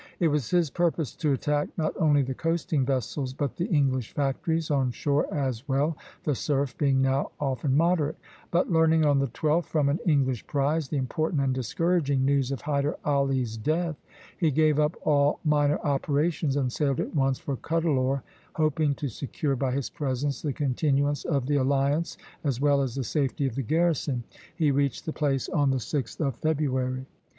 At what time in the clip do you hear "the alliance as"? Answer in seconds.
21.45-22.59